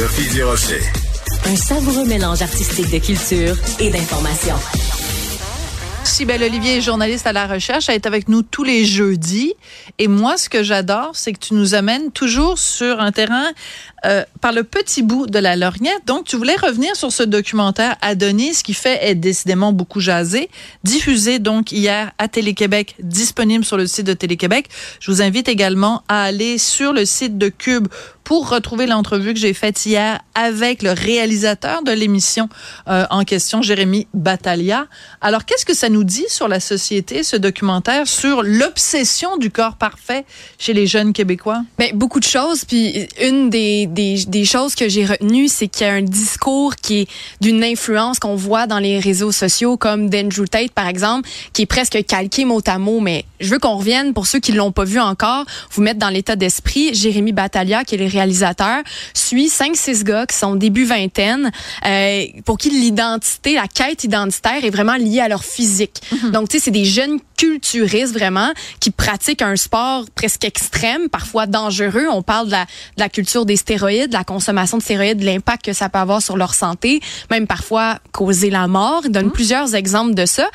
Sophie 0.00 0.34
Durocher. 0.34 0.80
Un 1.44 1.56
savoureux 1.56 2.06
mélange 2.06 2.40
artistique 2.40 2.90
de 2.90 3.04
culture 3.04 3.54
et 3.78 3.90
d'information. 3.90 4.54
Sybelle 6.04 6.42
Olivier 6.42 6.80
journaliste 6.80 7.26
à 7.26 7.34
la 7.34 7.46
recherche. 7.46 7.90
Elle 7.90 7.96
est 7.96 8.06
avec 8.06 8.26
nous 8.28 8.40
tous 8.40 8.64
les 8.64 8.86
jeudis. 8.86 9.52
Et 9.98 10.08
moi, 10.08 10.38
ce 10.38 10.48
que 10.48 10.62
j'adore, 10.62 11.10
c'est 11.12 11.34
que 11.34 11.38
tu 11.38 11.52
nous 11.52 11.74
amènes 11.74 12.12
toujours 12.12 12.58
sur 12.58 12.98
un 13.00 13.12
terrain 13.12 13.44
euh, 14.06 14.24
par 14.40 14.52
le 14.52 14.64
petit 14.64 15.02
bout 15.02 15.26
de 15.26 15.38
la 15.38 15.56
lorgnette. 15.56 16.00
Donc, 16.06 16.24
tu 16.24 16.36
voulais 16.36 16.56
revenir 16.56 16.96
sur 16.96 17.12
ce 17.12 17.22
documentaire 17.22 17.96
Adonis, 18.00 18.62
qui 18.64 18.72
fait 18.72 18.98
être 19.02 19.20
décidément 19.20 19.74
beaucoup 19.74 20.00
jasé, 20.00 20.48
diffusé 20.82 21.38
donc 21.38 21.72
hier 21.72 22.12
à 22.16 22.26
Télé-Québec, 22.26 22.96
disponible 23.00 23.66
sur 23.66 23.76
le 23.76 23.86
site 23.86 24.06
de 24.06 24.14
Télé-Québec. 24.14 24.70
Je 25.00 25.10
vous 25.10 25.20
invite 25.20 25.48
également 25.48 26.02
à 26.08 26.22
aller 26.22 26.56
sur 26.56 26.94
le 26.94 27.04
site 27.04 27.36
de 27.36 27.50
Cube 27.50 27.88
pour 28.30 28.48
retrouver 28.48 28.86
l'entrevue 28.86 29.34
que 29.34 29.40
j'ai 29.40 29.52
faite 29.52 29.84
hier 29.84 30.20
avec 30.36 30.84
le 30.84 30.92
réalisateur 30.92 31.82
de 31.82 31.90
l'émission 31.90 32.48
euh, 32.86 33.04
en 33.10 33.24
question, 33.24 33.60
Jérémy 33.60 34.06
Battaglia. 34.14 34.86
Alors, 35.20 35.44
qu'est-ce 35.44 35.66
que 35.66 35.74
ça 35.74 35.88
nous 35.88 36.04
dit 36.04 36.26
sur 36.28 36.46
la 36.46 36.60
société, 36.60 37.24
ce 37.24 37.34
documentaire, 37.34 38.06
sur 38.06 38.44
l'obsession 38.44 39.36
du 39.36 39.50
corps 39.50 39.74
parfait 39.74 40.24
chez 40.60 40.74
les 40.74 40.86
jeunes 40.86 41.12
Québécois? 41.12 41.62
Ben, 41.76 41.90
beaucoup 41.92 42.20
de 42.20 42.24
choses. 42.24 42.64
Puis 42.64 43.08
une 43.20 43.50
des, 43.50 43.88
des, 43.88 44.44
choses 44.44 44.76
que 44.76 44.88
j'ai 44.88 45.06
retenues, 45.06 45.48
c'est 45.48 45.66
qu'il 45.66 45.88
y 45.88 45.90
a 45.90 45.94
un 45.94 46.02
discours 46.02 46.76
qui 46.76 47.00
est 47.00 47.08
d'une 47.40 47.64
influence 47.64 48.20
qu'on 48.20 48.36
voit 48.36 48.68
dans 48.68 48.78
les 48.78 49.00
réseaux 49.00 49.32
sociaux, 49.32 49.76
comme 49.76 50.08
d'Andrew 50.08 50.46
Tate, 50.48 50.70
par 50.70 50.86
exemple, 50.86 51.28
qui 51.52 51.62
est 51.62 51.66
presque 51.66 51.98
calqué 52.06 52.44
mot 52.44 52.62
à 52.68 52.78
mot. 52.78 53.00
Mais 53.00 53.24
je 53.40 53.50
veux 53.50 53.58
qu'on 53.58 53.74
revienne, 53.74 54.14
pour 54.14 54.28
ceux 54.28 54.38
qui 54.38 54.52
l'ont 54.52 54.70
pas 54.70 54.84
vu 54.84 55.00
encore, 55.00 55.46
vous 55.72 55.82
mettre 55.82 55.98
dans 55.98 56.10
l'état 56.10 56.36
d'esprit. 56.36 56.94
Jérémy 56.94 57.32
Battaglia, 57.32 57.82
qui 57.82 57.96
est 57.96 57.98
le 57.98 58.19
réalisateur, 58.20 58.82
suit 59.14 59.48
cinq, 59.48 59.76
six 59.76 60.04
gars 60.04 60.26
qui 60.26 60.36
sont 60.36 60.54
début 60.56 60.84
vingtaine, 60.84 61.50
euh, 61.86 62.24
pour 62.44 62.58
qui 62.58 62.70
l'identité, 62.70 63.54
la 63.54 63.66
quête 63.66 64.04
identitaire 64.04 64.64
est 64.64 64.70
vraiment 64.70 64.96
liée 64.96 65.20
à 65.20 65.28
leur 65.28 65.44
physique. 65.44 66.00
Donc, 66.32 66.48
tu 66.48 66.58
sais, 66.58 66.64
c'est 66.64 66.70
des 66.70 66.84
jeunes 66.84 67.18
culturistes 67.36 68.12
vraiment 68.12 68.50
qui 68.80 68.90
pratiquent 68.90 69.40
un 69.42 69.56
sport 69.56 70.04
presque 70.14 70.44
extrême, 70.44 71.08
parfois 71.08 71.46
dangereux. 71.46 72.06
On 72.10 72.22
parle 72.22 72.46
de 72.46 72.52
la, 72.52 72.64
de 72.64 73.00
la 73.00 73.08
culture 73.08 73.46
des 73.46 73.56
stéroïdes, 73.56 74.08
de 74.08 74.14
la 74.14 74.24
consommation 74.24 74.76
de 74.76 74.82
stéroïdes, 74.82 75.18
de 75.18 75.24
l'impact 75.24 75.64
que 75.64 75.72
ça 75.72 75.88
peut 75.88 75.98
avoir 75.98 76.20
sur 76.20 76.36
leur 76.36 76.52
santé, 76.54 77.00
même 77.30 77.46
parfois 77.46 77.98
causer 78.12 78.50
la 78.50 78.66
mort. 78.66 79.02
Il 79.04 79.12
donne 79.12 79.30
plusieurs 79.30 79.74
exemples 79.74 80.14
de 80.14 80.26
ça. 80.26 80.48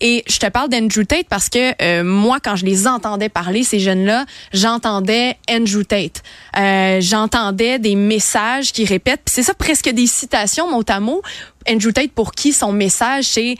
Et 0.00 0.24
je 0.28 0.38
te 0.38 0.46
parle 0.46 0.70
d'Andrew 0.70 1.04
Tate 1.04 1.26
parce 1.28 1.50
que 1.50 1.74
euh, 1.82 2.04
moi, 2.04 2.38
quand 2.42 2.56
je 2.56 2.64
les 2.64 2.86
entendais 2.86 3.28
parler, 3.28 3.62
ces 3.62 3.80
jeunes-là, 3.80 4.24
j'entendais 4.54 5.36
Andrew 5.50 5.84
Tate. 5.84 6.22
Euh, 6.56 7.00
j'entendais 7.10 7.78
des 7.78 7.96
messages 7.96 8.72
qui 8.72 8.84
répètent. 8.84 9.22
C'est 9.26 9.42
ça 9.42 9.54
presque 9.54 9.88
des 9.88 10.06
citations 10.06 10.70
mot 10.70 10.84
à 10.88 11.00
mot. 11.00 11.22
Andrew 11.68 11.90
Tate, 11.92 12.12
pour 12.12 12.32
qui 12.32 12.52
son 12.52 12.72
message, 12.72 13.24
c'est 13.24 13.56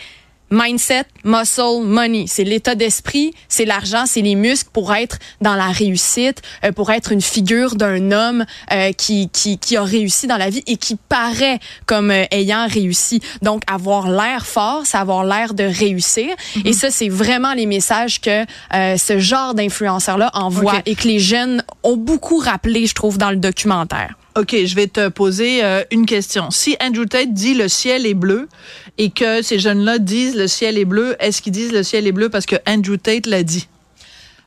mindset, 0.51 1.05
muscle, 1.25 1.83
money. 1.83 2.25
C'est 2.27 2.45
l'état 2.45 2.75
d'esprit, 2.75 3.33
c'est 3.49 3.65
l'argent, 3.65 4.05
c'est 4.07 4.21
les 4.21 4.35
muscles 4.35 4.71
pour 4.73 4.93
être 4.95 5.19
dans 5.41 5.55
la 5.55 5.69
réussite, 5.69 6.43
euh, 6.65 6.73
pour 6.73 6.91
être 6.91 7.13
une 7.13 7.21
figure 7.21 7.77
d'un 7.77 8.13
homme 8.13 8.45
euh, 8.73 8.93
qui, 8.93 9.29
qui, 9.31 9.59
qui 9.59 9.77
a 9.77 9.83
réussi 9.83 10.27
dans 10.27 10.37
la 10.37 10.51
vie 10.51 10.63
et 10.67 10.77
qui 10.77 10.97
paraît 10.97 11.59
comme 11.87 12.11
euh, 12.11 12.25
ayant 12.31 12.67
réussi. 12.69 13.21
Donc, 13.43 13.63
avoir 13.71 14.11
l'air 14.11 14.47
fort, 14.47 14.83
c'est 14.85 14.99
avoir 14.99 15.25
l'air 15.25 15.55
de 15.55 15.65
réussir. 15.65 16.35
Et 16.65 16.73
ça, 16.73 16.91
c'est 16.91 17.09
vraiment 17.09 17.55
les 17.55 17.67
messages 17.67 18.21
que 18.21 18.45
euh, 18.75 18.97
ce 18.97 19.19
genre 19.19 19.55
d'influenceurs-là 19.55 20.31
envoie 20.35 20.75
Ok. 20.77 20.83
et 20.87 20.95
que 20.95 21.07
les 21.09 21.19
jeunes 21.19 21.63
ont 21.83 21.97
beaucoup 21.97 22.39
rappelé, 22.39 22.87
je 22.87 22.95
trouve, 22.95 23.19
dans 23.19 23.31
le 23.31 23.37
documentaire. 23.37 24.15
OK, 24.41 24.57
je 24.65 24.75
vais 24.75 24.87
te 24.87 25.11
poser 25.11 25.63
euh, 25.63 25.85
une 25.91 26.07
question. 26.07 26.51
Si 26.51 26.75
Andrew 26.81 27.05
Tate 27.05 27.35
dit 27.35 27.53
le 27.53 27.69
ciel 27.69 28.07
est 28.07 28.15
bleu 28.15 28.49
et 28.97 29.11
que 29.11 29.43
ces 29.43 29.59
jeunes-là 29.59 29.99
disent 29.99 30.35
le 30.35 30.47
ciel 30.47 30.79
est 30.79 30.87
bleu, 30.87 31.15
est-ce 31.21 31.43
qu'ils 31.43 31.53
disent 31.53 31.73
le 31.73 31.83
ciel 31.83 32.07
est 32.07 32.13
bleu 32.13 32.31
parce 32.31 32.47
que 32.47 32.57
Andrew 32.67 32.97
Tate 32.97 33.27
l'a 33.27 33.43
dit? 33.43 33.69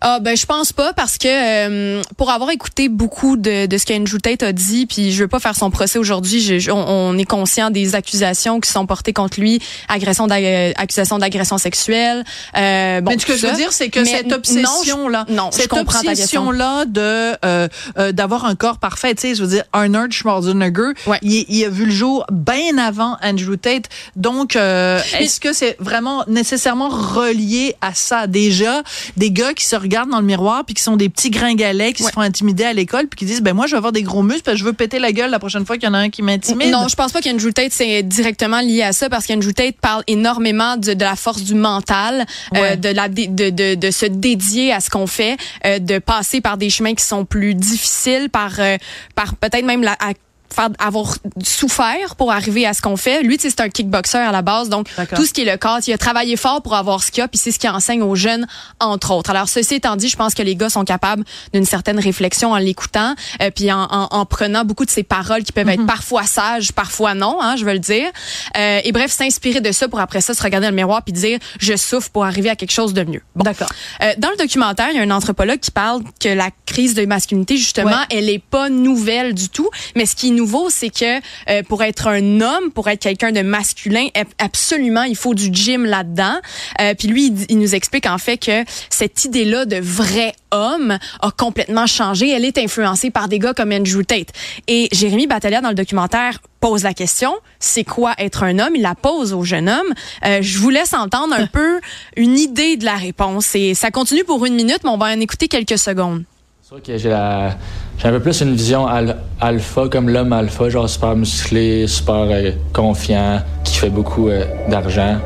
Ah 0.06 0.20
ben 0.20 0.36
je 0.36 0.46
pense 0.46 0.74
pas 0.74 0.92
parce 0.92 1.18
que 1.18 1.28
euh, 1.30 2.02
pour 2.18 2.30
avoir 2.30 2.50
écouté 2.52 2.90
beaucoup 2.90 3.38
de, 3.38 3.68
de 3.68 3.78
ce 3.78 3.86
qu'Andrew 3.86 4.18
Tate 4.22 4.44
a 4.44 4.52
dit 4.52 4.86
puis 4.86 5.14
je 5.14 5.24
veux 5.24 5.30
pas 5.30 5.40
faire 5.40 5.56
son 5.56 5.72
procès 5.72 5.98
aujourd'hui 5.98 6.42
je- 6.42 6.60
je- 6.60 6.72
on, 6.72 6.86
on 6.88 7.18
est 7.18 7.24
conscient 7.26 7.70
des 7.70 7.96
accusations 7.96 8.60
qui 8.60 8.70
sont 8.70 8.86
portées 8.86 9.14
contre 9.14 9.40
lui 9.40 9.62
agression 9.88 10.28
d'ag- 10.28 10.74
accusation 10.76 11.20
d'agression 11.20 11.58
sexuelle 11.58 12.26
euh, 12.58 13.00
bon 13.00 13.12
Mais 13.12 13.18
ce 13.18 13.26
que 13.26 13.32
tout 13.32 13.38
je 13.40 13.46
veux 13.48 13.54
ça. 13.54 13.58
dire, 13.58 13.72
c'est 13.72 13.90
que 13.90 14.00
Mais 14.02 14.06
cette 14.06 14.28
non, 14.28 14.36
obsession-là, 14.36 15.26
je- 15.30 15.34
non, 15.34 15.50
je 15.54 15.58
cette 15.62 15.70
comprends 15.70 16.02
ta 16.02 16.10
question. 16.16 16.48
obsession-là 16.50 16.84
de 16.86 17.38
euh, 17.46 17.68
euh, 17.98 18.12
d'avoir 18.12 18.44
un 18.44 18.56
corps 18.56 18.80
parfait, 18.80 19.16
tu 19.16 19.22
sais, 19.22 19.36
je 19.36 19.42
veux 19.42 19.50
dire, 19.50 19.64
Arnold 19.72 20.12
Schwarzenegger, 20.12 20.92
Ouais. 21.08 21.20
il, 21.22 21.46
il 21.48 21.64
a 21.64 21.70
vu 21.70 21.86
le 21.86 21.92
jour 21.92 22.26
bien 22.30 22.78
avant 22.78 23.16
Andrew 23.24 23.56
Tate. 23.56 23.86
Donc, 24.18 24.58
euh, 24.58 25.00
est-ce 25.18 25.40
que 25.40 25.54
c'est 25.54 25.78
vraiment 25.80 26.26
nécessairement 26.28 26.90
relié 26.90 27.76
à 27.82 27.94
ça? 27.94 28.28
Déjà 28.28 28.84
Des 29.16 29.32
gars 29.32 29.54
qui 29.54 29.66
se 29.66 29.76
regardent 29.78 29.93
dans 30.10 30.20
le 30.20 30.26
miroir 30.26 30.66
puis 30.66 30.74
qui 30.74 30.82
sont 30.82 30.98
des 30.98 31.10
petits 31.10 31.30
gringalets 31.30 31.94
qui 31.94 32.04
Ouais. 32.04 32.10
se 32.10 32.14
font 32.14 32.22
intimider 32.22 32.64
à 32.66 32.74
l'école 32.74 33.08
puis 33.08 33.18
qui 33.20 33.26
disent, 33.26 33.42
ben 33.42 33.54
moi, 33.54 33.66
je 33.68 33.72
vais 33.72 33.78
avoir 33.78 33.92
des 33.94 34.04
gros 34.04 34.24
muscles 34.24 34.42
parce 34.44 34.56
que 34.56 34.60
je 34.60 34.66
veux 34.66 34.74
péter 34.74 35.00
la 35.00 35.12
gueule 35.12 35.30
la 35.32 35.40
prochaine 35.40 35.66
fois 35.66 35.78
qu'il 35.78 35.86
y 35.88 35.90
en 35.92 35.94
a 35.94 36.00
un 36.00 36.10
qui 36.10 36.22
m'intimide. 36.22 36.72
Non, 36.72 36.88
je 36.88 36.96
pense 36.96 37.12
pas 37.12 37.22
qu'Andrew 37.22 37.52
Tate 37.54 37.72
c'est 37.72 38.04
directement 38.04 38.60
lié 38.62 38.82
à 38.82 38.92
ça 38.94 39.10
parce 39.10 39.26
qu'Andrew 39.28 39.54
Tate 39.54 39.76
parle 39.80 40.04
énormément 40.08 40.76
de, 40.78 40.94
de 40.94 41.04
la 41.04 41.16
force 41.16 41.44
du 41.44 41.54
mental, 41.56 42.26
euh, 42.56 42.76
de 42.76 42.90
la 42.90 43.08
de, 43.08 43.50
de, 43.50 43.76
de 43.76 43.92
se 43.92 44.06
dédier 44.06 44.74
à 44.74 44.80
ce 44.80 44.90
qu'on 44.90 45.08
fait, 45.08 45.38
euh, 45.66 45.80
de 45.80 46.00
passer 46.00 46.42
par 46.42 46.58
des 46.58 46.70
chemins 46.70 46.96
qui 46.96 47.04
sont 47.06 47.26
plus 47.26 47.54
difficiles, 47.56 48.30
par 48.30 48.54
euh, 48.60 48.78
par 49.16 49.36
peut-être 49.36 49.66
même 49.66 49.84
la 49.84 49.94
à 49.94 50.14
faire 50.54 50.70
avoir 50.80 51.16
souffert 51.44 52.16
pour 52.18 52.32
arriver 52.32 52.66
à 52.66 52.74
ce 52.74 52.82
qu'on 52.82 52.98
fait. 52.98 53.24
Lui, 53.24 53.38
tu 53.38 53.44
sais, 53.44 53.50
c'est 53.50 53.62
un 53.62 53.70
kickboxer 53.70 54.18
à 54.18 54.32
la 54.32 54.42
base, 54.42 54.70
donc 54.70 54.88
tout 55.16 55.26
ce 55.26 55.34
qui 55.34 55.42
est 55.42 55.52
le 55.52 55.58
corps, 55.58 55.80
il 55.86 55.94
a 55.94 55.98
travaillé 55.98 56.36
fort 56.38 56.62
pour 56.62 56.76
avoir 56.76 57.04
ce 57.04 57.12
qu'il 57.12 57.24
a, 57.24 57.28
puis 57.28 57.38
c'est 57.38 57.52
ce 57.52 57.60
qu'il 57.60 57.70
enseigne 57.70 58.02
aux 58.02 58.16
jeunes, 58.16 58.48
entre 58.80 59.12
autres. 59.12 59.30
Alors, 59.30 59.50
ceci 59.50 59.76
étant 59.76 59.96
dit, 59.96 60.10
je 60.10 60.16
pense 60.16 60.34
que 60.34 60.42
les 60.42 60.56
gars 60.56 60.70
sont 60.70 60.84
capables 60.86 61.24
d'une 61.54 61.66
certaine 61.66 62.00
réflexion 62.00 62.52
en 62.52 62.58
l'écoutant, 62.58 63.16
euh, 63.42 63.50
puis 63.56 63.72
en, 63.72 63.84
en, 63.84 64.08
en 64.12 64.26
prenant 64.26 64.66
beaucoup 64.66 64.86
de 64.86 64.92
ces 64.92 65.04
paroles 65.04 65.44
qui 65.44 65.52
peuvent 65.52 65.70
être 65.70 65.86
parfois 65.86 66.24
sages, 66.24 66.72
parfois 66.72 67.14
non, 67.14 67.38
hein, 67.42 67.56
je 67.58 67.66
veux 67.66 67.74
le 67.74 67.80
dire. 67.80 68.10
Euh, 68.58 68.80
et 68.84 68.92
bref, 68.92 69.12
s'inspirer 69.12 69.62
de 69.62 69.72
ça 69.72 69.88
pour 69.88 70.00
après 70.00 70.22
ça 70.22 70.34
se 70.34 70.42
regarder 70.44 70.68
dans 70.68 70.72
le 70.72 70.76
miroir 70.76 71.02
puis 71.04 71.14
dire 71.14 71.40
je 71.60 71.76
souffre 71.76 72.10
pour 72.10 72.26
arriver 72.26 72.50
à 72.50 72.56
quelque 72.56 72.72
chose 72.72 72.94
de 72.94 73.04
mieux. 73.04 73.22
Bon. 73.36 73.44
D'accord. 73.44 73.70
Euh, 74.02 74.12
dans 74.18 74.30
le 74.30 74.38
documentaire, 74.38 74.90
il 74.92 74.98
y 74.98 75.00
a 75.00 75.04
un 75.04 75.12
anthropologue 75.12 75.60
qui 75.60 75.72
parle 75.72 76.02
que 76.20 76.30
la 76.30 76.50
crise 76.66 76.94
de 76.94 77.06
masculinité, 77.06 77.58
justement, 77.58 77.84
Ouais. 77.92 78.06
elle 78.18 78.30
est 78.30 78.40
pas 78.44 78.70
nouvelle 78.70 79.34
du 79.34 79.50
tout. 79.50 79.70
Mais 79.96 80.06
ce 80.06 80.16
qui 80.16 80.28
est 80.30 80.32
nouveau, 80.44 80.70
c'est 80.70 80.90
que 80.90 81.20
euh, 81.50 81.64
pour 81.64 81.84
être 81.84 82.08
un 82.08 82.42
homme, 82.42 82.72
pour 82.74 82.90
être 82.90 83.02
quelqu'un 83.02 83.32
de 83.32 83.42
masculin, 83.42 84.08
ab- 84.16 84.28
absolument, 84.40 85.04
il 85.04 85.16
faut 85.16 85.34
du 85.34 85.50
gym 85.52 85.86
là-dedans. 85.86 86.36
Euh, 86.82 86.94
puis 86.98 87.08
lui, 87.08 87.34
il, 87.50 87.58
nous 87.60 87.76
explique 87.76 88.06
en 88.06 88.18
fait 88.18 88.38
que 88.38 88.64
cette 88.90 89.24
idée-là 89.26 89.66
de 89.66 89.78
vrai 89.78 90.34
homme 90.52 90.98
a 91.22 91.32
complètement 91.32 91.88
changé. 91.88 92.30
Elle 92.30 92.46
est 92.46 92.58
influencée 92.58 93.10
par 93.10 93.28
des 93.28 93.40
gars 93.40 93.54
comme 93.54 93.72
Andrew 93.72 94.04
Tate. 94.04 94.30
Et 94.68 94.90
Jérémy 94.92 95.28
Battaglia, 95.28 95.62
dans 95.62 95.70
le 95.70 95.76
documentaire, 95.76 96.40
pose 96.60 96.84
la 96.84 96.94
question, 96.94 97.34
c'est 97.60 97.84
quoi 97.84 98.14
être 98.18 98.44
un 98.44 98.60
homme? 98.60 98.76
Il 98.76 98.82
la 98.82 98.96
pose 98.96 99.34
au 99.34 99.44
jeune 99.44 99.70
homme. 99.70 99.94
Euh, 100.26 100.40
je 100.42 100.58
vous 100.60 100.70
laisse 100.70 100.94
entendre 100.94 101.34
un 101.36 101.48
peu 101.60 101.80
une 102.18 102.38
idée 102.38 102.78
de 102.78 102.86
la 102.86 102.96
réponse. 102.96 103.56
Et 103.56 103.74
ça 103.74 103.92
continue 103.92 104.24
pour 104.24 104.46
une 104.46 104.56
minute, 104.56 104.80
mais 104.84 104.90
on 104.90 104.98
va 104.98 105.08
en 105.08 105.20
écouter 105.20 105.48
quelques 105.48 105.78
secondes. 105.78 106.24
C'est 106.62 106.68
sûr 106.70 106.82
que 106.82 106.98
j'ai 106.98 107.10
la 107.10 107.58
j'ai 107.98 108.08
un 108.08 108.12
peu 108.12 108.20
plus 108.20 108.42
une 108.42 108.54
vision 108.56 108.86
al- 108.88 109.18
alpha 109.40 109.88
comme 109.90 110.10
l'homme 110.10 110.34
alpha, 110.34 110.70
genre 110.70 110.90
super 110.90 111.16
musclé, 111.16 111.88
super 111.88 112.16
euh, 112.30 112.52
confiant, 112.74 113.40
qui 113.64 113.78
fait 113.78 113.90
beaucoup 113.90 114.30
euh, 114.30 114.44
d'argent. 114.70 115.18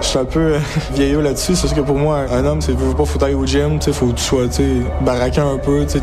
Je 0.00 0.06
suis 0.06 0.18
un 0.18 0.24
peu 0.24 0.54
euh, 0.54 0.58
vieillot 0.94 1.20
là-dessus. 1.20 1.54
C'est 1.54 1.68
sûr 1.68 1.76
que 1.76 1.82
pour 1.82 1.96
moi, 1.96 2.24
un 2.32 2.44
homme, 2.44 2.60
c'est 2.60 2.72
pas 2.96 3.04
faut 3.04 3.22
aller 3.22 3.34
au 3.34 3.46
gym, 3.46 3.78
tu 3.78 3.86
sais, 3.86 3.92
faut 3.92 4.06
que 4.06 4.16
tu 4.16 4.24
sois, 4.24 4.48
tu 4.48 4.62
un 5.40 5.58
peu, 5.58 5.84
tu 5.86 5.98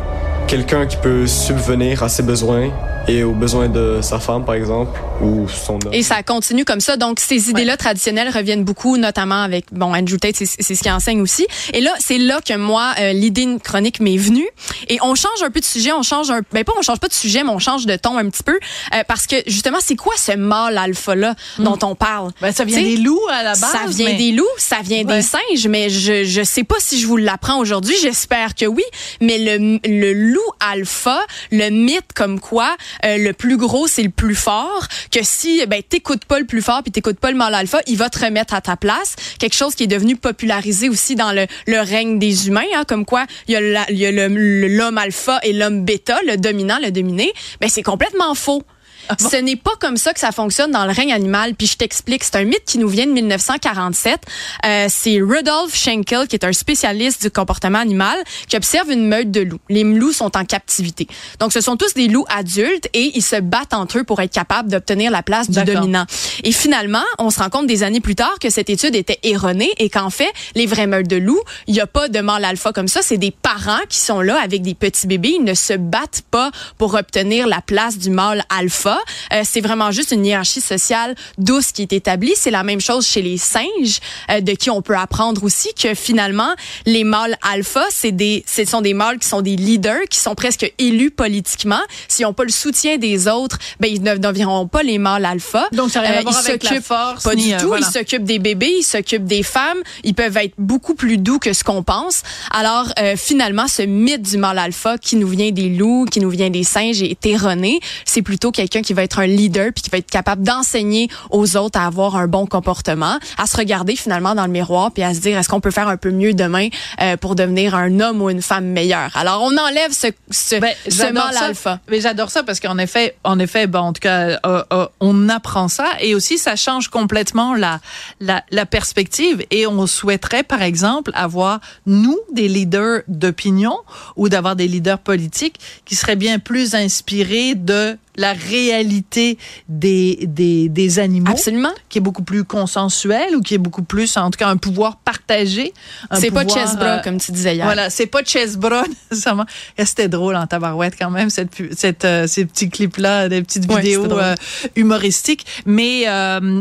quelqu'un 0.48 0.86
qui 0.86 0.96
peut 0.98 1.28
subvenir 1.28 2.04
à 2.04 2.10
ses 2.10 2.24
besoins 2.24 2.70
et 3.08 3.24
aux 3.24 3.32
besoins 3.34 3.70
de 3.70 4.00
sa 4.02 4.20
femme, 4.20 4.44
par 4.44 4.56
exemple, 4.56 5.00
ou 5.22 5.48
son 5.48 5.76
homme. 5.76 5.94
Et 5.94 6.04
ça 6.04 6.24
continue 6.24 6.66
comme 6.66 6.82
ça. 6.82 6.98
Donc, 6.98 7.20
ces 7.20 7.50
idées-là 7.50 7.78
traditionnelles 7.78 8.30
reviennent 8.30 8.64
beaucoup, 8.66 8.98
notamment 8.98 9.42
avec, 9.44 9.66
bon, 9.72 9.96
Andrew 9.96 10.18
Tate, 10.18 10.36
c'est 10.36 10.46
c'est 10.46 10.76
ce 10.76 10.82
qu'il 10.82 10.92
enseigne 10.92 11.22
aussi. 11.22 11.48
Et 11.74 11.80
là, 11.82 11.92
c'est 12.00 12.18
là 12.18 12.40
que 12.46 12.56
moi, 12.58 12.94
euh, 13.00 13.14
l'idée 13.14 13.46
de 13.46 13.58
chronique 13.60 14.00
m'est 14.00 14.18
venue. 14.18 14.48
Et 14.90 14.98
on 15.02 15.16
change 15.16 15.42
un 15.44 15.50
peu 15.50 15.60
de 15.60 15.66
sujet, 15.66 15.92
on 15.94 16.04
change 16.04 16.30
un, 16.32 16.42
ben 16.52 16.64
pas 16.64 16.74
on 16.78 16.82
change 16.82 17.00
pas 17.00 17.08
de 17.08 17.14
sujet, 17.14 17.44
mais 17.44 17.50
on 17.52 17.60
change 17.60 17.86
de 17.86 17.96
ton 17.96 18.18
un 18.18 18.30
petit 18.30 18.44
peu. 18.44 18.60
euh, 18.94 19.04
parce 19.08 19.26
que, 19.28 19.36
justement, 19.48 19.78
c'est 19.82 19.96
quoi 19.96 20.14
ce 20.18 20.34
mâle 20.36 20.78
alpha-là 20.78 21.36
dont 21.60 21.78
on 21.84 21.96
parle? 21.96 22.32
Ben, 22.42 22.52
ça 22.52 22.66
vient 22.66 22.82
des 22.82 22.98
loups 22.98 23.20
à 23.32 23.44
la 23.44 23.52
base. 23.52 23.60
Ça 23.72 23.86
vient 23.88 24.10
mais- 24.10 24.16
des 24.16 24.32
loups, 24.34 24.46
ça 24.58 24.78
vient 24.84 24.98
Ouais. 25.06 25.18
des 25.18 25.22
singes, 25.22 25.68
mais 25.70 25.90
je 25.90 26.24
je 26.26 26.44
sais 26.44 26.64
pas 26.64 26.76
si 26.80 27.00
je 27.00 27.08
vous 27.08 27.18
l'apprends 27.18 27.60
aujourd'hui. 27.60 27.96
J'espère 28.02 28.54
que 28.56 28.66
oui. 28.66 28.84
Mais 29.22 29.38
le 29.38 29.80
le 29.86 30.14
loup 30.14 30.40
alpha, 30.60 31.20
le 31.52 31.70
mythe 31.70 32.12
comme 32.16 32.40
quoi 32.40 32.76
euh, 33.06 33.18
le 33.18 33.34
plus 33.34 33.58
gros, 33.58 33.88
c'est 33.88 34.04
le 34.04 34.10
plus 34.10 34.36
fort, 34.36 34.88
que 35.12 35.20
si 35.24 35.66
ben, 35.68 35.82
t'écoutes 35.88 36.26
pas 36.26 36.40
le 36.40 36.46
plus 36.46 36.62
fort 36.62 36.82
puis 36.84 36.92
t'écoutes 36.92 37.20
pas 37.20 37.32
le 37.32 37.38
mâle 37.38 37.54
alpha, 37.54 37.80
il 37.88 37.98
va 37.98 38.10
te 38.10 38.24
remettre 38.24 38.54
à 38.54 38.62
ta 38.62 38.76
place. 38.76 39.16
Quelque 39.40 39.56
chose 39.56 39.76
qui 39.76 39.84
est 39.84 39.88
devenu 39.88 40.16
popularisé 40.16 40.90
aussi 40.90 41.16
dans 41.16 41.32
le, 41.32 41.48
le 41.68 41.80
règne 41.80 42.20
des 42.20 42.48
humains, 42.48 42.62
hein, 42.76 42.84
comme 42.88 43.06
quoi 43.06 43.26
il 43.48 43.54
y 43.54 44.06
a 44.06 44.12
l'homme 44.12 44.98
alpha 44.98 45.40
et 45.44 45.54
l'homme 45.54 45.84
bêta, 45.84 46.20
le 46.26 46.38
dominant, 46.38 46.78
le 46.82 46.92
dominé. 46.92 47.32
Ben, 47.62 47.70
c'est 47.70 47.84
complètement 47.84 48.34
faux. 48.36 48.64
Ah 49.10 49.16
Ce 49.20 49.38
n'est 49.38 49.56
pas 49.56 49.76
comme 49.80 49.98
ça 49.98 50.14
que 50.14 50.20
ça 50.20 50.32
fonctionne 50.32 50.72
dans 50.72 50.86
le 50.86 50.92
règne 50.92 51.14
animal. 51.14 51.56
Puis 51.56 51.68
je 51.68 51.78
t'explique, 51.78 52.24
c'est 52.24 52.36
un 52.36 52.44
mythe 52.44 52.64
qui 52.66 52.78
nous 52.78 52.88
vient 52.88 53.06
de 53.06 53.12
1947. 53.12 54.22
Euh, 54.66 54.88
c'est 54.90 55.20
Rudolf 55.22 55.76
Schenkel, 55.76 56.28
qui 56.28 56.36
est 56.36 56.46
un 56.46 56.54
spécialiste 56.54 57.22
du 57.22 57.32
comportement 57.32 57.80
animal, 57.80 58.18
qui 58.48 58.56
observe 58.58 58.92
une 58.92 59.08
meute 59.08 59.32
de 59.32 59.42
loups. 59.42 59.60
Les 59.70 59.84
loups 59.84 60.14
sont 60.14 60.36
en 60.38 60.46
captivité. 60.46 61.08
Donc 61.40 61.54
ce 61.54 61.62
sont 61.62 61.78
tous 61.78 61.94
des 61.94 62.08
loups 62.08 62.26
adultes 62.30 62.90
et 62.94 63.12
ils 63.16 63.22
se 63.22 63.38
battent 63.38 63.74
entre 63.74 64.00
eux 64.00 64.04
pour 64.04 64.22
être 64.22 64.34
capables 64.34 64.70
d'obtenir 64.70 65.12
la 65.12 65.24
place 65.24 65.50
du 65.50 65.64
dominant. 65.64 66.06
Et 66.44 66.52
finalement, 66.52 67.04
on 67.20 67.30
se 67.30 67.40
rend 67.40 67.50
compte 67.50 67.68
des 67.68 67.84
années 67.84 68.02
plus 68.02 68.16
tard 68.16 68.36
que 68.40 68.50
cette 68.50 68.70
étude 68.70 68.96
était 68.96 69.20
erronée 69.24 69.72
et 69.78 69.90
qu'en 69.90 70.10
fait, 70.10 70.32
les 70.56 70.66
vraies 70.66 70.88
meutes 70.88 71.08
de 71.08 71.18
loups, 71.18 71.42
il 71.68 71.74
n'y 71.74 71.80
a 71.80 71.88
pas 71.88 72.08
de 72.08 72.20
mâle 72.20 72.46
alpha 72.46 72.72
comme 72.72 72.88
ça. 72.88 73.02
C'est 73.02 73.18
des 73.18 73.32
parents 73.32 73.80
qui 73.90 74.00
sont 74.00 74.22
là 74.22 74.40
avec 74.42 74.62
des 74.62 74.74
petits 74.74 75.08
bébés. 75.08 75.36
Ils 75.40 75.44
ne 75.44 75.54
se 75.54 75.74
battent 75.74 76.24
pas 76.30 76.52
pour 76.78 76.96
obtenir 76.96 77.48
la 77.48 77.62
place 77.62 77.98
du 77.98 78.10
mâle 78.10 78.44
alpha. 78.50 78.97
Euh, 79.34 79.42
c'est 79.44 79.62
vraiment 79.62 79.92
juste 79.92 80.12
une 80.12 80.26
hiérarchie 80.26 80.62
sociale 80.62 81.16
douce 81.38 81.72
qui 81.72 81.82
est 81.82 81.94
établie. 81.94 82.34
C'est 82.36 82.52
la 82.52 82.64
même 82.64 82.82
chose 82.82 83.06
chez 83.06 83.22
les 83.22 83.38
singes, 83.38 84.00
euh, 84.32 84.42
de 84.42 84.54
qui 84.54 84.70
on 84.70 84.82
peut 84.82 84.96
apprendre 84.96 85.44
aussi 85.44 85.74
que 85.74 85.94
finalement, 85.94 86.54
les 86.86 87.04
mâles 87.04 87.38
alpha, 87.42 87.86
c'est 87.90 88.12
des, 88.12 88.44
ce 88.48 88.66
sont 88.66 88.82
des 88.82 88.94
mâles 88.94 89.20
qui 89.20 89.28
sont 89.28 89.42
des 89.42 89.56
leaders, 89.56 90.04
qui 90.10 90.20
sont 90.20 90.36
presque 90.36 90.72
élus 90.78 91.12
politiquement. 91.12 91.80
S'ils 92.08 92.26
n'ont 92.26 92.34
pas 92.34 92.44
le 92.44 92.52
soutien 92.52 92.98
des 92.98 93.28
autres, 93.28 93.58
ben 93.80 93.92
ils 93.92 94.02
ne 94.02 94.16
deviendront 94.18 94.68
pas 94.68 94.84
les 94.84 94.98
mâles 94.98 95.26
alpha. 95.26 95.68
Donc 95.74 95.92
ça 95.92 96.02
rien 96.02 96.14
à 96.14 96.18
euh, 96.20 96.22
voir 96.22 96.38
avec 96.38 96.64
la 96.64 96.82
force. 96.82 97.24
Pas 97.24 97.36
du 97.36 97.56
tout. 97.58 97.76
Ils 97.76 97.86
s'occupent 97.86 98.24
des 98.24 98.40
bébés, 98.40 98.76
ils 98.80 98.84
s'occupent 98.84 99.26
des 99.26 99.44
femmes. 99.44 99.80
Ils 100.04 100.14
peuvent 100.14 100.38
être 100.38 100.54
beaucoup 100.58 100.96
plus 100.96 101.18
doux 101.18 101.40
que 101.40 101.54
ce 101.54 101.64
qu'on 101.64 101.84
pense. 101.84 102.22
Alors 102.52 102.88
finalement, 103.16 103.68
ce 103.68 103.82
mythe 103.82 104.22
du 104.22 104.38
mâle 104.38 104.60
alpha 104.60 104.98
qui 104.98 105.16
nous 105.16 105.28
vient 105.28 105.52
des 105.52 105.70
loups, 105.70 106.06
qui 106.06 106.20
nous 106.20 106.30
vient 106.30 106.50
des 106.50 106.64
singes 106.64 107.02
est 107.02 107.26
erroné. 107.26 107.80
C'est 108.06 108.22
plutôt 108.22 108.52
quelqu'un 108.52 108.82
qui 108.82 108.87
va 108.94 109.04
être 109.04 109.20
un 109.20 109.28
leader 109.28 109.72
puis 109.74 109.84
qui 109.84 109.90
va 109.90 109.98
être 109.98 110.10
capable 110.10 110.44
d'enseigner 110.44 111.10
aux 111.30 111.58
autres 111.58 111.80
à 111.80 111.86
avoir 111.86 112.16
un 112.16 112.28
bon 112.28 112.46
comportement, 112.46 113.18
à 113.38 113.48
se 113.48 113.58
regarder 113.58 113.96
finalement 113.96 114.36
dans 114.36 114.46
le 114.46 114.52
miroir 114.52 114.92
puis 114.92 115.04
à 115.04 115.14
se 115.14 115.20
dire 115.20 115.38
est-ce 115.38 115.50
qu'on 115.50 115.60
peut 115.60 115.72
faire 115.72 115.88
un 115.88 115.98
peu 115.98 116.12
mieux 116.12 116.34
demain 116.34 116.70
euh, 117.02 117.18
pour 117.18 117.36
devenir 117.36 117.76
un 117.76 118.00
homme 118.00 118.22
ou 118.22 118.30
une 118.30 118.42
femme 118.42 118.66
meilleure? 118.66 119.12
Alors 119.16 119.42
on 119.44 119.58
enlève 119.58 119.92
ce 119.92 120.08
ce, 120.30 120.56
ben, 120.56 120.74
ce 120.88 121.12
mal 121.12 121.36
alpha. 121.38 121.80
Mais 121.90 122.02
j'adore 122.02 122.30
ça 122.30 122.44
parce 122.44 122.60
qu'en 122.60 122.78
effet, 122.78 123.16
en 123.24 123.40
effet, 123.40 123.68
bon, 123.68 123.80
en 123.80 123.94
tout 123.94 124.02
cas, 124.02 124.40
euh, 124.46 124.64
euh, 124.74 124.88
on 125.00 125.30
apprend 125.30 125.68
ça 125.68 125.88
et 126.00 126.16
aussi 126.16 126.38
ça 126.38 126.56
change 126.56 126.90
complètement 126.90 127.56
la, 127.56 127.80
la 128.20 128.44
la 128.52 128.66
perspective 128.66 129.46
et 129.52 129.68
on 129.68 129.88
souhaiterait 129.88 130.44
par 130.44 130.62
exemple 130.62 131.12
avoir 131.14 131.60
nous 131.86 132.18
des 132.32 132.48
leaders 132.48 133.02
d'opinion 133.08 133.78
ou 134.16 134.30
d'avoir 134.30 134.56
des 134.56 134.68
leaders 134.68 135.00
politiques 135.00 135.60
qui 135.86 135.96
seraient 135.96 136.16
bien 136.16 136.40
plus 136.40 136.76
inspirés 136.76 137.56
de 137.56 137.98
la 138.18 138.34
réalité 138.34 139.38
des, 139.70 140.20
des, 140.24 140.70
des 140.70 141.00
animaux. 141.00 141.32
Absolument. 141.32 141.72
Qui 141.90 142.00
est 142.00 142.02
beaucoup 142.02 142.24
plus 142.24 142.44
consensuel 142.44 143.36
ou 143.36 143.42
qui 143.42 143.54
est 143.54 143.60
beaucoup 143.60 143.84
plus, 143.84 144.18
en 144.18 144.32
tout 144.32 144.40
cas, 144.40 144.48
un 144.48 144.58
pouvoir 144.58 144.98
partagé. 144.98 145.74
C'est 146.14 146.32
pas 146.32 146.48
Chessbra, 146.48 146.86
euh, 146.86 147.02
comme 147.04 147.20
tu 147.20 147.32
disais 147.32 147.56
hier. 147.56 147.66
Voilà, 147.66 147.90
c'est 147.90 148.08
pas 148.08 148.24
Chessbra, 148.24 148.84
nécessairement. 149.12 149.46
C'était 149.78 150.10
drôle 150.10 150.36
en 150.36 150.48
tabarouette 150.48 150.96
quand 151.00 151.12
même, 151.12 151.30
cette, 151.30 151.52
cette, 151.76 152.06
euh, 152.06 152.28
ces 152.28 152.46
petits 152.46 152.70
clips-là, 152.70 153.30
des 153.30 153.42
petites 153.44 153.72
vidéos 153.72 154.12
euh, 154.12 154.36
humoristiques. 154.76 155.46
Mais 155.66 156.06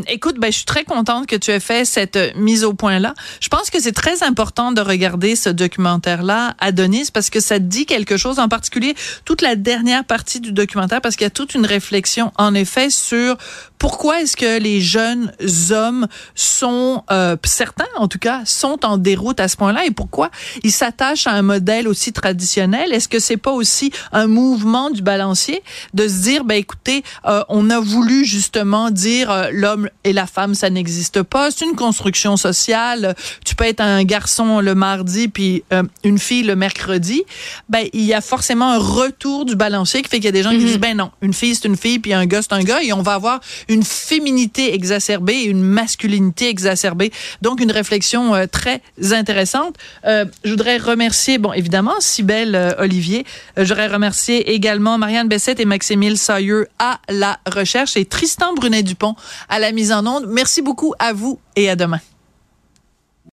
écoute, 0.08 0.36
ben, 0.38 0.52
je 0.52 0.56
suis 0.56 0.66
très 0.66 0.84
contente 0.84 1.26
que 1.26 1.36
tu 1.36 1.50
aies 1.50 1.60
fait 1.60 1.84
cette 1.84 2.36
mise 2.36 2.64
au 2.64 2.74
point-là. 2.74 3.14
Je 3.40 3.48
pense 3.48 3.70
que 3.70 3.80
c'est 3.80 3.92
très 3.92 4.22
important 4.22 4.72
de 4.72 4.80
regarder 4.80 5.36
ce 5.36 5.48
documentaire-là, 5.48 6.54
Adonis, 6.58 7.10
parce 7.12 7.30
que 7.30 7.40
ça 7.40 7.58
dit 7.58 7.86
quelque 7.86 8.16
chose, 8.16 8.38
en 8.38 8.48
particulier 8.48 8.94
toute 9.24 9.40
la 9.40 9.56
dernière 9.56 10.04
partie 10.04 10.40
du 10.40 10.52
documentaire, 10.52 11.00
parce 11.00 11.16
qu'il 11.16 11.24
y 11.24 11.26
a 11.26 11.30
tout 11.30 11.45
une 11.54 11.66
réflexion, 11.66 12.32
en 12.36 12.54
effet, 12.54 12.90
sur 12.90 13.36
pourquoi 13.78 14.22
est-ce 14.22 14.36
que 14.36 14.58
les 14.58 14.80
jeunes 14.80 15.32
hommes 15.70 16.06
sont, 16.34 17.04
euh, 17.10 17.36
certains 17.44 17.84
en 17.96 18.08
tout 18.08 18.18
cas, 18.18 18.42
sont 18.44 18.84
en 18.84 18.96
déroute 18.96 19.40
à 19.40 19.48
ce 19.48 19.56
point-là 19.56 19.84
et 19.84 19.90
pourquoi 19.90 20.30
ils 20.62 20.72
s'attachent 20.72 21.26
à 21.26 21.32
un 21.32 21.42
modèle 21.42 21.88
aussi 21.88 22.12
traditionnel? 22.12 22.92
Est-ce 22.92 23.08
que 23.08 23.18
c'est 23.18 23.36
pas 23.36 23.52
aussi 23.52 23.92
un 24.12 24.26
mouvement 24.26 24.90
du 24.90 25.02
balancier 25.02 25.62
de 25.94 26.08
se 26.08 26.22
dire, 26.22 26.44
ben 26.44 26.56
écoutez, 26.56 27.02
euh, 27.26 27.42
on 27.48 27.70
a 27.70 27.80
voulu 27.80 28.24
justement 28.24 28.90
dire 28.90 29.30
euh, 29.30 29.48
l'homme 29.52 29.88
et 30.04 30.12
la 30.12 30.26
femme, 30.26 30.54
ça 30.54 30.70
n'existe 30.70 31.22
pas, 31.22 31.50
c'est 31.50 31.64
une 31.64 31.76
construction 31.76 32.36
sociale. 32.36 33.14
Tu 33.44 33.54
peux 33.54 33.64
être 33.64 33.80
un 33.80 34.04
garçon 34.04 34.60
le 34.60 34.74
mardi 34.74 35.28
puis 35.28 35.64
une 36.04 36.18
fille 36.18 36.42
le 36.42 36.56
mercredi. 36.56 37.24
Ben 37.68 37.86
il 37.92 38.02
y 38.02 38.14
a 38.14 38.20
forcément 38.20 38.70
un 38.70 38.78
retour 38.78 39.44
du 39.44 39.56
balancier 39.56 40.02
qui 40.02 40.08
fait 40.08 40.16
qu'il 40.16 40.26
y 40.26 40.28
a 40.28 40.32
des 40.32 40.42
gens 40.42 40.50
qui 40.50 40.56
mm-hmm. 40.56 40.64
disent, 40.64 40.78
ben 40.78 40.96
non, 40.96 41.10
une 41.22 41.32
fille 41.36 41.54
c'est 41.54 41.68
une 41.68 41.76
fille 41.76 42.00
puis 42.00 42.12
un 42.12 42.26
gars 42.26 42.42
c'est 42.42 42.52
un 42.52 42.64
gars 42.64 42.82
et 42.82 42.92
on 42.92 43.02
va 43.02 43.14
avoir 43.14 43.40
une 43.68 43.82
féminité 43.82 44.74
exacerbée 44.74 45.34
et 45.34 45.44
une 45.44 45.62
masculinité 45.62 46.48
exacerbée. 46.48 47.12
Donc, 47.42 47.60
une 47.60 47.72
réflexion 47.72 48.34
euh, 48.34 48.46
très 48.46 48.82
intéressante. 49.12 49.76
Euh, 50.06 50.24
je 50.44 50.50
voudrais 50.50 50.78
remercier, 50.78 51.38
bon, 51.38 51.52
évidemment, 51.52 51.94
Cybelle 52.00 52.54
euh, 52.54 52.72
Olivier. 52.78 53.24
je 53.56 53.62
voudrais 53.62 53.88
remercier 53.88 54.52
également 54.52 54.98
Marianne 54.98 55.28
Bessette 55.28 55.60
et 55.60 55.64
Maximile 55.64 56.18
Sailleux 56.18 56.68
à 56.78 57.00
la 57.08 57.38
recherche 57.46 57.96
et 57.96 58.04
Tristan 58.04 58.54
Brunet-Dupont 58.54 59.16
à 59.48 59.58
la 59.58 59.72
mise 59.72 59.92
en 59.92 60.06
onde. 60.06 60.26
Merci 60.28 60.62
beaucoup 60.62 60.94
à 60.98 61.12
vous 61.12 61.38
et 61.56 61.68
à 61.68 61.76
demain. 61.76 62.00